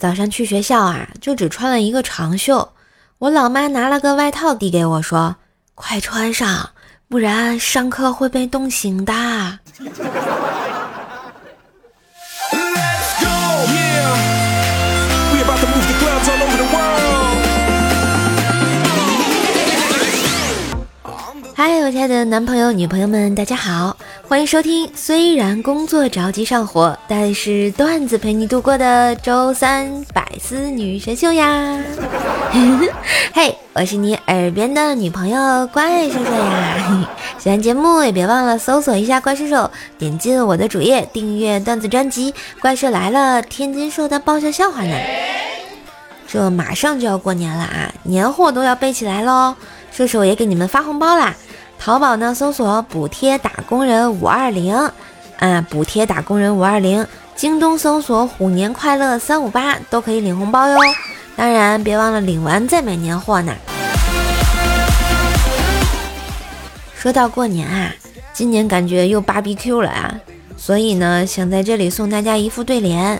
[0.00, 2.66] 早上去学校啊，就只穿了一个长袖。
[3.18, 5.36] 我老妈拿了个外套递给我，说
[5.76, 6.70] ：“快穿上，
[7.06, 9.12] 不然上课会被冻醒的。”
[21.62, 23.94] 嗨，我亲爱的男朋友、女朋友们，大家好，
[24.26, 24.90] 欢迎收听。
[24.94, 31.78] 虽然工作着急上火，但是段子陪你度过的周三百思女神秀呀！
[33.34, 37.06] 嘿，我是你耳边的女朋友怪兽兽呀！
[37.38, 42.32] 喜欢节目也别忘了搜索一下怪兽兽，点进我的主页订阅段子专辑
[42.62, 44.96] 《怪兽来了》，天津兽的爆笑笑话呢。
[46.26, 49.54] 这马上就要过年了啊，年货都要备起来喽！
[49.92, 51.34] 兽兽也给你们发红包啦！
[51.80, 54.76] 淘宝呢，搜索补贴打工人五二零，
[55.38, 57.04] 啊，补贴打工人五二零。
[57.34, 60.78] 京东搜索虎年快乐三五八，都可以领红包哟。
[61.34, 63.54] 当然，别忘了领完再买年货呢。
[66.94, 67.90] 说到过年啊，
[68.34, 70.14] 今年感觉又芭比 Q 了啊，
[70.58, 73.18] 所以呢，想在这里送大家一副对联：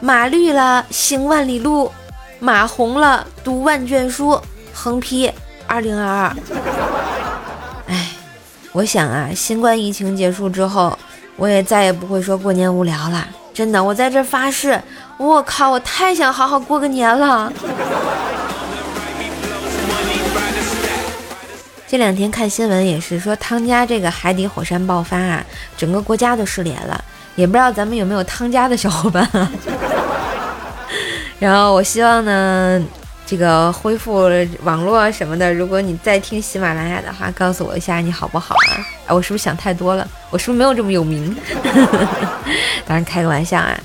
[0.00, 1.92] 马绿了行万里路，
[2.38, 4.40] 马红了读万卷书。
[4.72, 5.30] 横批：
[5.66, 7.25] 二零二二。
[8.76, 10.98] 我想啊，新冠疫情结束之后，
[11.36, 13.26] 我也再也不会说过年无聊了。
[13.54, 14.78] 真的，我在这发誓，
[15.16, 17.50] 我靠，我太想好好过个年了。
[21.88, 25.42] 这两天看新闻也是说，汤加这个海底火山爆发啊，
[25.74, 27.02] 整个国家都失联了，
[27.34, 29.50] 也不知道咱们有没有汤加的小伙伴啊。
[31.40, 32.84] 然后我希望呢。
[33.26, 34.30] 这个恢复
[34.62, 38.86] 网络什么的，如果你在听喜马拉雅的话，告诉我一下你好不好啊？
[39.08, 40.08] 哎，我是不是想太多了？
[40.30, 41.36] 我是不是没有这么有名？
[42.86, 43.76] 当然开个玩笑啊，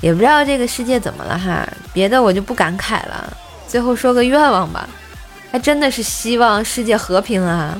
[0.00, 1.68] 也不知道这个世界怎么了哈。
[1.92, 3.36] 别的我就不感慨了，
[3.68, 4.88] 最后说个愿望吧，
[5.52, 7.78] 还真的是希望世界和平啊。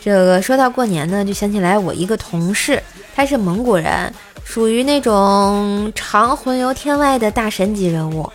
[0.00, 2.82] 这个说到过年呢，就想起来我一个同事，
[3.14, 4.12] 他是蒙古人。
[4.44, 8.30] 属于那种常魂游天外的大神级人物。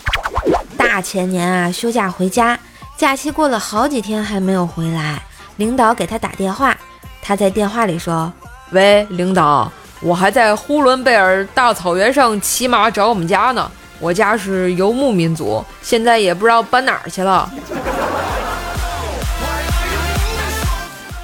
[0.77, 2.57] 大前年啊，休假回家，
[2.97, 5.21] 假期过了好几天还没有回来，
[5.57, 6.75] 领导给他打电话，
[7.21, 8.31] 他在电话里说
[8.71, 13.69] ：“喂，领导，我还在呼伦贝尔大草原上骑马找我们家呢。
[13.99, 17.51] 我家是游牧民族，现在也不知道搬哪儿去了。”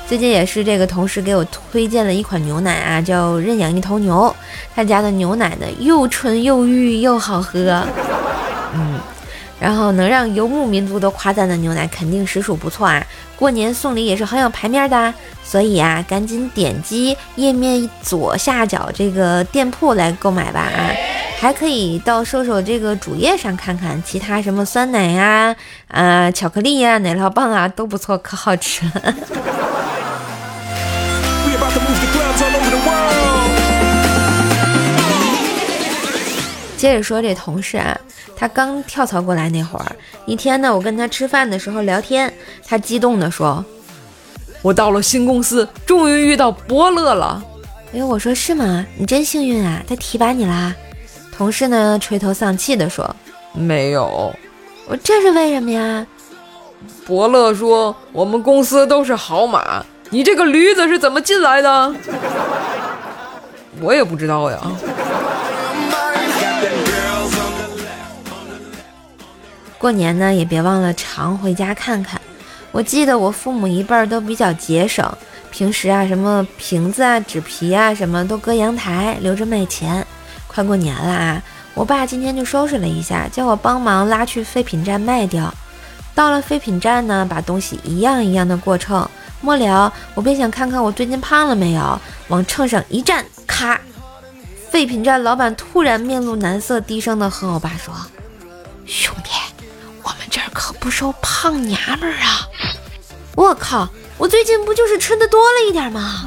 [0.06, 4.34] 最近也是这个同事给我推荐了一款牛奶啊，叫认养一头牛。
[4.76, 7.84] 他家的牛奶呢又纯又玉又好喝，
[8.76, 9.00] 嗯，
[9.60, 13.04] 然后能让游牧民族都夸赞的牛奶肯定实属不错啊。
[13.36, 15.14] 过年送礼也是很有排面的，
[15.44, 20.92] 所以啊，赶紧点击页面左下角这个店铺来购买吧啊！
[21.40, 25.54] 还可以到瘦瘦这个主页上看看其他什么酸奶呀、
[25.88, 28.86] 啊巧克力呀、奶酪棒啊都不错，可好吃。
[36.84, 37.98] 接着说这同事啊，
[38.36, 39.96] 他刚跳槽过来那会儿，
[40.26, 42.34] 一天呢，我跟他吃饭的时候聊天，
[42.68, 43.64] 他激动地说
[44.62, 47.42] ：“我到了新公司，终于遇到伯乐了。”
[47.96, 48.86] 哎呦，我说是吗？
[48.98, 50.76] 你真幸运啊，他提拔你啦。
[51.32, 53.16] 同事呢垂头丧气地说
[53.56, 54.30] ：“没有。”
[54.86, 56.06] 我这是为什么呀？
[57.06, 61.96] 伯乐说：“我们公司都是好马，你这个驴子是怎么进来的？”
[63.80, 64.60] 我也不知道呀。
[69.84, 72.22] 过年呢，也别忘了常回家看看。
[72.72, 75.06] 我记得我父母一辈儿都比较节省，
[75.52, 80.08] 平时啊，什么瓶子啊、纸皮啊，什么都搁阳台留着卖钱。
[80.48, 85.54] 快过年了啊，我爸今天就收拾了一下，叫我帮忙拉去废品站卖掉。
[86.16, 89.06] 到了废品站呢，把东西一样一样的过秤。
[89.42, 93.78] 末了，我便想看看我最近胖了没有，往秤上一站，咔！
[94.72, 97.94] 废品站老板突然面露难色，低声的和我爸说：“。”
[100.84, 102.46] 不收胖娘们儿啊！
[103.36, 103.88] 我靠，
[104.18, 106.26] 我最近不就是吃的多了一点吗？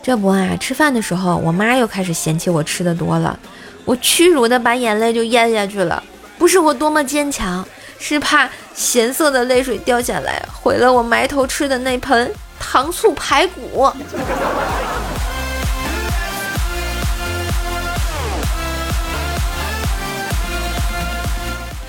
[0.00, 3.36] 这不啊，吃饭的时候，我妈又开始嫌弃我吃的多了，
[3.84, 6.00] 我屈辱的把眼泪就咽下去了。
[6.38, 7.66] 不是我多么坚强，
[7.98, 13.92] 是怕咸涩的泪水掉下来，毁了我埋头吃的那盆糖醋排骨。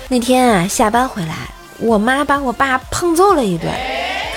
[0.08, 1.34] 那天啊，下班回来，
[1.78, 3.68] 我妈把我爸胖揍了一顿，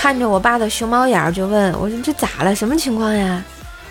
[0.00, 2.52] 看着我爸的熊猫眼儿就问我说：“这咋了？
[2.52, 3.40] 什么情况呀？”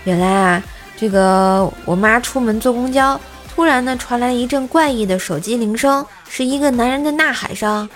[0.04, 0.64] 原来啊，
[0.98, 3.18] 这个我妈出门坐公交，
[3.56, 7.90] 突然呢传来一阵怪异的手机铃声，是一个男人的呐喊声：“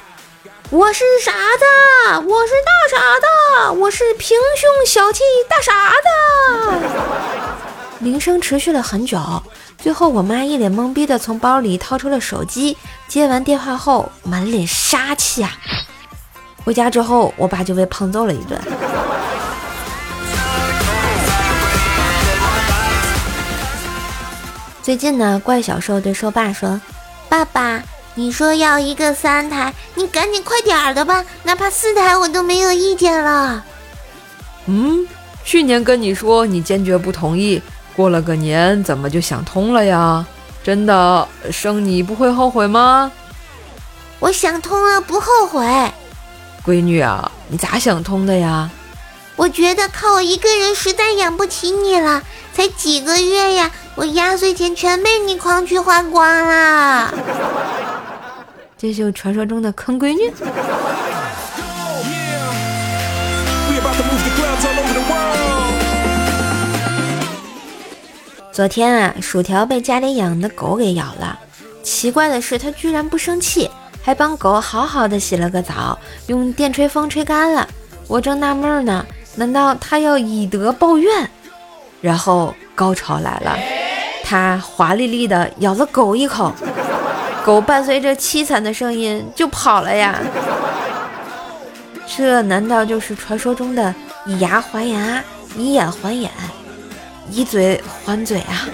[0.71, 5.19] 我是傻子，我是大傻子，我是平胸小气
[5.49, 5.91] 大傻
[6.79, 6.87] 子。”
[7.99, 9.19] 铃声持续了很久。
[9.83, 12.77] 最后，我妈一脸懵逼的从包里掏出了手机，
[13.09, 15.51] 接完电话后满脸杀气啊！
[16.63, 18.57] 回家之后，我爸就被胖揍了一顿。
[24.81, 26.79] 最近呢，怪小兽对兽爸说
[27.27, 27.83] ：“爸爸，
[28.15, 33.65] 你说要一个三台，你赶紧快点儿的吧，哪怕四台我都没有意见了。”
[34.67, 35.05] 嗯，
[35.43, 37.61] 去年跟你说，你坚决不同意。
[37.95, 40.25] 过了个年，怎么就想通了呀？
[40.63, 43.11] 真的生你不会后悔吗？
[44.19, 45.65] 我想通了，不后悔。
[46.65, 48.69] 闺女啊，你咋想通的呀？
[49.35, 52.23] 我觉得靠我一个人实在养不起你了，
[52.53, 57.13] 才几个月呀，我压岁钱全被你狂去花光了。
[58.77, 60.31] 这就传说中的坑闺女。
[68.53, 71.39] 昨天啊，薯条被家里养的狗给咬了。
[71.81, 73.67] 奇怪的是，它居然不生气，
[74.03, 75.97] 还帮狗好好的洗了个澡，
[76.27, 77.67] 用电吹风吹干了。
[78.07, 79.03] 我正纳闷呢，
[79.33, 81.27] 难道它要以德报怨？
[81.99, 83.57] 然后高潮来了，
[84.23, 86.53] 它华丽丽的咬了狗一口，
[87.43, 90.19] 狗伴随着凄惨的声音就跑了呀。
[92.05, 93.91] 这难道就是传说中的
[94.27, 95.23] 以牙还牙，
[95.57, 96.29] 以眼还眼？
[97.29, 98.67] 以嘴还嘴啊！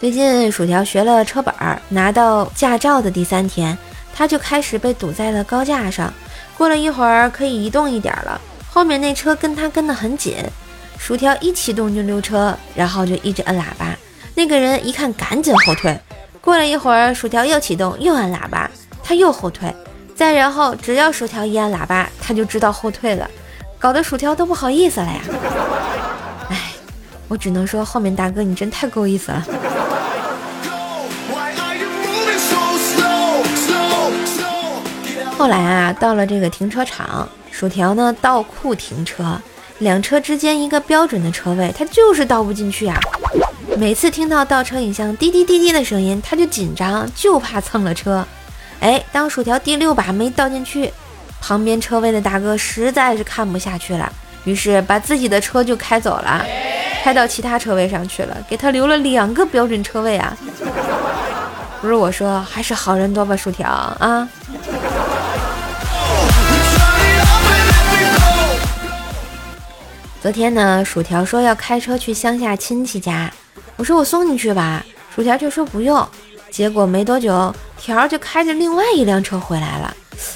[0.00, 3.76] 最近薯条学了车本儿，拿到驾照的第三天，
[4.14, 6.12] 他就开始被堵在了高架上。
[6.56, 8.40] 过了一会儿，可以移动一点了，
[8.70, 10.36] 后面那车跟他跟得很紧。
[10.98, 13.96] 薯条一启动就溜车，然后就一直摁喇叭。
[14.34, 15.98] 那个人一看，赶紧后退。
[16.40, 18.70] 过了一会儿，薯条又启动，又按喇叭，
[19.02, 19.72] 他又后退。
[20.18, 23.30] 再然后，只要薯条一按喇叭，他就知道后退了，
[23.78, 25.20] 搞得薯条都不好意思了呀。
[26.50, 26.72] 哎，
[27.28, 29.46] 我只能说，后面大哥你真太够意思了。
[35.38, 39.40] 后来啊，到了这个停车场，薯条呢倒库停车，
[39.78, 42.98] 两车之间一个标准的车位，他就是倒不进去啊。
[43.76, 48.26] 每次听到倒车影像滴滴滴滴的声音，他就紧张，就怕蹭了车。
[48.80, 50.92] 哎，当薯条第六把没倒进去，
[51.40, 54.12] 旁边车位的大哥实在是看不下去了，
[54.44, 56.44] 于是把自己的车就开走了，
[57.02, 60.36] 开到其他车位上去了，给他留了两个标准车位啊！
[61.80, 64.28] 不是我说，还是好人多吧，薯条啊！
[70.20, 73.32] 昨天呢，薯条说要开车去乡下亲戚家，
[73.76, 74.84] 我说我送你去吧，
[75.14, 76.06] 薯条就说不用。
[76.50, 79.94] 结果没多久，条就开着另外一辆车回来了。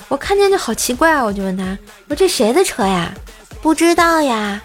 [0.09, 1.77] 我看见就好奇怪，我就问他
[2.09, 3.13] ：“我说这谁的车呀？”
[3.61, 4.61] 不知道呀。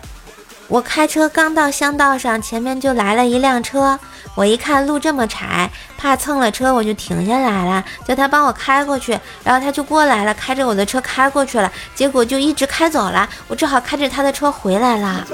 [0.68, 3.98] 我开车刚到乡道上，前面就来了一辆车。
[4.36, 9.18] 我一看路这么窄，怕蹭了车，我就停下来了，叫他帮我开过去。
[9.44, 11.72] 然后他就过来了，开着我的车开过去了。
[11.96, 15.26] 结果就一直开走了，我只好开着他的车回来了。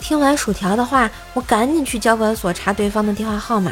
[0.00, 3.70] 听完薯条的话，我赶紧去交管所查对方的电话号码，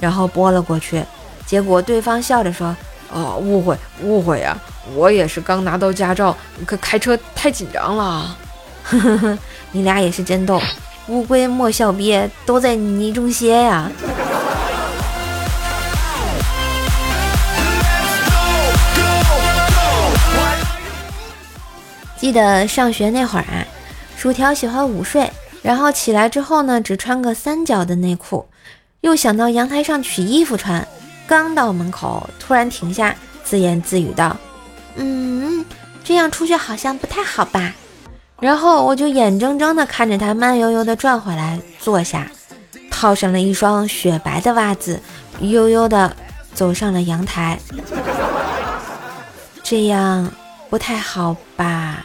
[0.00, 1.02] 然后拨了过去。
[1.46, 2.74] 结果对方笑着说
[3.12, 4.56] ：“哦，误会，误会呀，
[4.94, 6.36] 我也是刚拿到驾照，
[6.66, 8.36] 可开车太紧张了。”
[8.84, 9.38] 呵呵呵，
[9.72, 10.60] 你俩也是真逗，
[11.08, 13.90] 乌龟莫笑鳖，都在泥中歇呀。
[22.16, 23.64] 记得上学那会儿啊，
[24.16, 25.30] 薯条喜欢午睡。
[25.62, 28.46] 然后起来之后呢，只穿个三角的内裤，
[29.00, 30.86] 又想到阳台上取衣服穿，
[31.26, 34.36] 刚到门口，突然停下，自言自语道
[34.96, 35.64] ：“嗯，
[36.02, 37.72] 这样出去好像不太好吧？”
[38.40, 42.26] 然后我就眼睁睁地看着他慢悠悠地转回来，坐下，
[42.90, 45.00] 套上了一双雪白的袜子，
[45.40, 46.14] 悠悠地
[46.52, 47.58] 走上了阳台。
[49.62, 50.30] 这样
[50.68, 52.04] 不太好吧？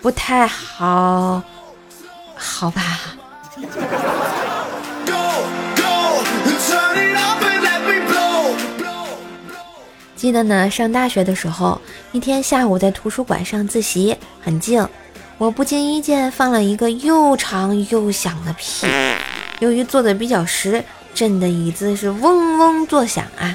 [0.00, 1.42] 不太好。
[2.36, 2.82] 好吧。
[10.24, 11.78] 记得呢，上大学的时候，
[12.12, 14.88] 一天下午在图书馆上自习，很静，
[15.36, 18.86] 我不经意间放了一个又长又响的屁。
[19.58, 20.82] 由于坐的比较实，
[21.14, 23.54] 震得椅子是嗡嗡作响啊！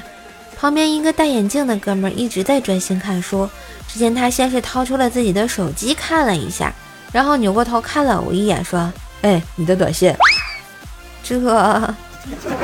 [0.56, 3.50] 旁边一个戴眼镜的哥们儿一直在专心看书，
[3.88, 6.72] 只见他先是掏出了自己的手机看了一下，
[7.10, 10.14] 然后扭过头看了我一眼，说：“哎，你的短信。”
[11.24, 11.36] 这。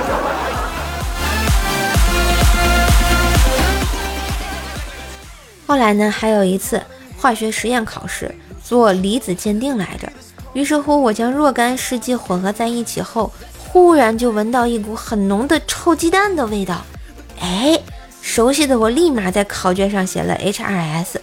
[5.67, 6.81] 后来呢，还有一次
[7.19, 8.33] 化学实验考试
[8.63, 10.09] 做离子鉴定来着，
[10.53, 16.85] 于是乎我将若干试剂混合在一起后，忽然就闻到一股很浓的臭鸡蛋的味道。
[17.41, 17.79] 哎，
[18.23, 21.21] 熟悉的我立马在考卷上写了 H 2 S，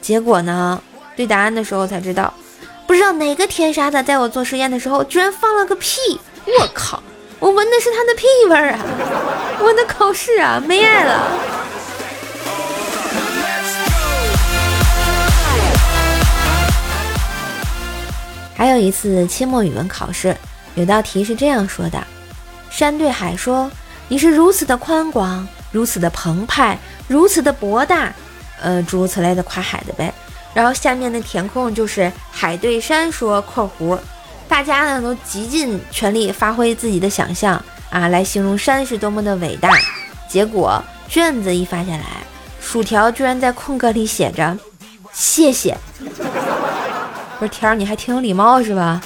[0.00, 0.80] 结果呢，
[1.14, 2.32] 对答案的时候才知道，
[2.86, 6.18] 不知道哪个天杀的，在我做实验的时候居然放了个屁！
[6.60, 7.02] 我靠，
[7.38, 8.80] 我闻的是他的屁味儿啊！
[9.60, 11.30] 我的考试啊，没爱了。
[18.64, 20.34] 还有一次期末语文考试，
[20.74, 22.02] 有道题是这样说的：
[22.70, 23.70] 山对海说，
[24.08, 28.10] 你是如此的宽广，如此的澎湃，如此的博大，
[28.62, 30.10] 呃，诸如此类的夸海的呗。
[30.54, 33.98] 然后下面的填空就是海对山说（括弧），
[34.48, 39.68] 大家呢都极尽全力发挥自己的想象啊，来形容山是多么的伟大。
[40.26, 42.24] 结果卷子一发下来，
[42.62, 44.56] 薯条居然在空格里写着
[45.12, 45.76] “谢谢”。
[47.48, 49.00] 天儿，你还挺有礼貌是吧？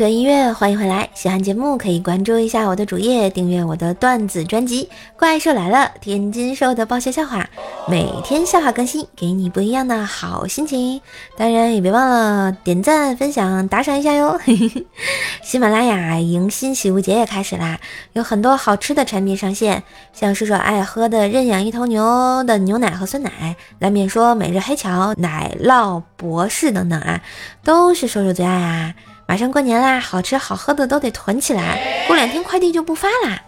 [0.00, 1.10] 段音乐，欢迎回来。
[1.12, 4.84] 喜欢节目可以关注一下我的主页，订阅我的段子专辑
[5.18, 7.46] 《怪兽来了》，天津兽的爆笑笑话，
[7.86, 11.02] 每天笑话更新，给你不一样的好心情。
[11.36, 14.40] 当然也别忘了点赞、分享、打赏一下哟。
[15.44, 17.78] 喜马拉雅迎新喜物节也开始啦，
[18.14, 19.82] 有很多好吃的产品上线，
[20.14, 27.20] 像叔叔爱喝的认养一头牛的牛奶和酸奶，蓝面说每日黑巧、奶酪博士等等啊，
[27.62, 28.94] 都是叔叔最爱啊。
[29.30, 33.40] 马上过年啦，好吃好喝的都得囤起来，过两天快递就不发啦。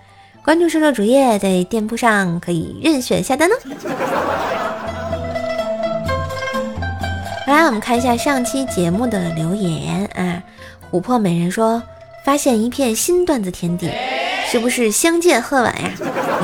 [0.45, 3.55] 关注瘦瘦主页，在店铺上可以任选下单哦。
[7.49, 10.41] 来，我们看一下上期节目的留言啊。
[10.93, 11.83] 琥珀美人说
[12.25, 13.91] ：“发现一片新段子天地，
[14.47, 15.91] 是不是相见恨晚呀？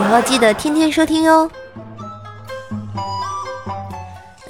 [0.00, 1.48] 以后记得天天收听哟。”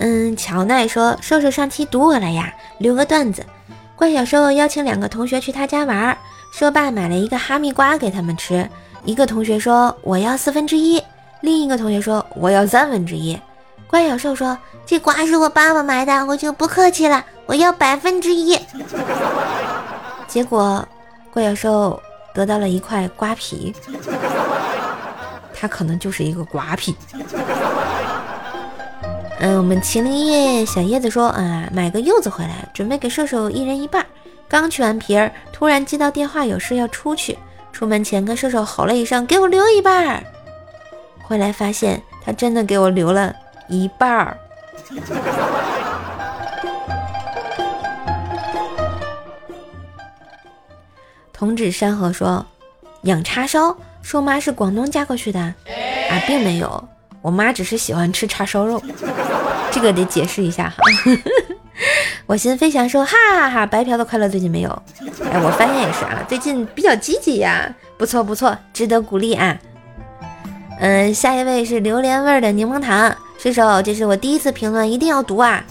[0.00, 3.45] 嗯，乔奈说：“瘦瘦上期读我了呀，留个段子。”
[3.99, 6.17] 怪小兽邀请两个同学去他家玩，
[6.52, 8.71] 说爸买了一个哈密瓜给他们吃。
[9.05, 11.02] 一个同学说我要四分之一，
[11.40, 13.37] 另一个同学说我要三分之一。
[13.88, 18.57] 怪小兽说这瓜是我爸爸买的，我就不客气了，我要百分之一。
[20.28, 20.87] 结果
[21.33, 22.00] 怪小兽
[22.33, 23.75] 得到了一块瓜皮，
[25.52, 26.95] 他可能就是一个瓜皮。
[29.40, 34.04] 嗯，我们麒麟叶小叶子说啊，买个柚子回来，准备给射手一人一半。
[34.49, 37.38] 刚去完皮儿，突然接到电话，有事要出去。
[37.73, 40.21] 出门前跟射手吼了一声：“给我留一半。”
[41.23, 43.33] 回来发现他真的给我留了
[43.68, 44.37] 一半儿。
[51.33, 52.45] 童子山河说，
[53.02, 55.54] 养叉烧，说妈是广东嫁过去的啊，
[56.26, 56.88] 并没有。
[57.21, 58.80] 我妈只是喜欢吃叉烧肉，
[59.70, 60.76] 这个得解释一下哈。
[62.26, 64.82] 我心飞翔说哈哈哈，白嫖的快乐最近没有。
[65.32, 69.56] 哎，我发现也是啊，最近比较积极呀，不错不错，值得鼓励啊。
[70.80, 75.64] 嗯，下一位是榴莲味的柠檬糖，水手，这是我第一次评论，一定要读啊，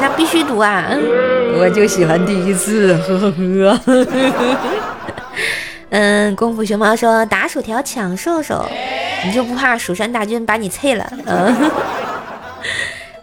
[0.00, 0.88] 那必须读啊。
[1.58, 3.80] 我就喜欢第一次，呵呵呵。
[5.90, 8.64] 嗯，功夫熊猫说打薯条抢兽兽。
[9.24, 11.12] 你就不怕蜀山大军把你碎了？
[11.26, 11.54] 嗯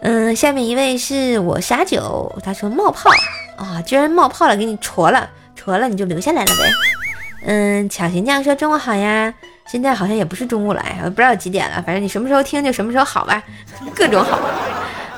[0.02, 3.10] 嗯，下面一位是我傻九，他说冒泡
[3.58, 6.72] 啊，居然冒泡了，给你戳了，戳了你就留下来了呗。
[7.46, 9.34] 嗯，巧行酱说中午好呀，
[9.68, 13.44] 现在好像也不是中午了，哎，不知道几点了，反正你什么时候听就什么时候好吧，
[13.94, 14.40] 各种好。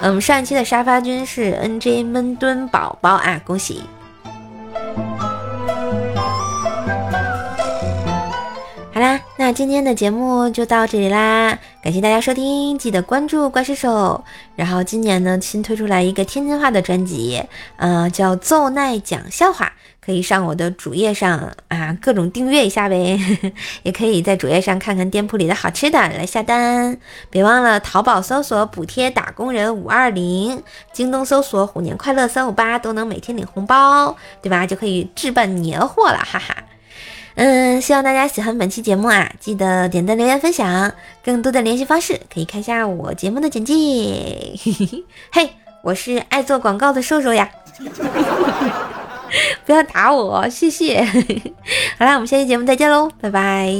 [0.01, 3.83] 嗯，上一期的沙发君是 NJ 闷墩宝宝啊，恭喜。
[9.01, 14.23] 啦，那今天的节目就到这里啦，感谢大家收听，记得关注怪兽手。
[14.55, 17.43] 然后今年呢，新推出来一个天津话的专辑，
[17.77, 19.73] 呃，叫奏奈讲笑话，
[20.05, 23.19] 可以上我的主页上啊，各种订阅一下呗，
[23.81, 26.95] 也可以在主页上看看店铺里的好吃的来下单。
[27.31, 30.61] 别忘了淘宝搜索补贴打工人五二零，
[30.93, 34.67] 京东搜索虎年快乐三五八，都能每天领红包，对吧？
[34.67, 36.55] 就可以置办年货了，哈哈。
[37.35, 40.91] 嗯，希望大家喜欢本期节目啊，记得点赞、留言、分享。
[41.23, 43.73] 更多的联系方式可以看一下我节目的简介。
[45.31, 45.49] 嘿，
[45.83, 47.49] 我是爱做广告的瘦瘦呀，
[49.65, 51.03] 不要打我，谢谢。
[51.97, 53.71] 好啦，我们下期节目再见喽，拜拜。